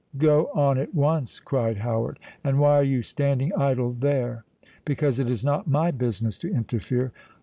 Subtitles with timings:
[0.17, 2.17] "Go on at once," cried Howard.
[2.43, 4.45] "And why are you standing idle there?"
[4.83, 7.11] "Because it is not my business to interfere."